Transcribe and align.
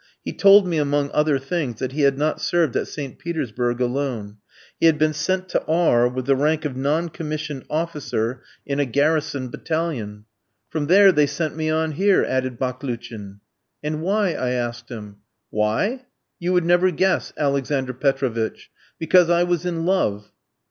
He 0.25 0.33
told 0.33 0.65
me, 0.67 0.79
among 0.79 1.11
other 1.11 1.37
things, 1.37 1.77
that 1.77 1.91
he 1.91 2.01
had 2.01 2.17
not 2.17 2.41
served 2.41 2.75
at 2.75 2.87
St. 2.87 3.19
Petersburg 3.19 3.79
alone. 3.79 4.37
He 4.79 4.87
had 4.87 4.97
been 4.97 5.13
sent 5.13 5.47
to 5.49 5.63
R 5.67 6.07
with 6.09 6.25
the 6.25 6.35
rank 6.35 6.65
of 6.65 6.75
non 6.75 7.09
commissioned 7.09 7.65
officer 7.69 8.41
in 8.65 8.79
a 8.79 8.85
garrison 8.87 9.49
battalion. 9.49 10.25
"From 10.71 10.87
there 10.87 11.11
they 11.11 11.27
sent 11.27 11.55
me 11.55 11.69
on 11.69 11.91
here," 11.91 12.23
added 12.25 12.57
Baklouchin. 12.57 13.41
"And 13.83 14.01
why?" 14.01 14.33
I 14.33 14.49
asked 14.53 14.89
him. 14.89 15.17
"Why? 15.51 16.05
You 16.39 16.53
would 16.53 16.65
never 16.65 16.89
guess, 16.89 17.31
Alexander 17.37 17.93
Petrovitch. 17.93 18.71
Because 18.97 19.29
I 19.29 19.43
was 19.43 19.67
in 19.67 19.85
love." 19.85 20.31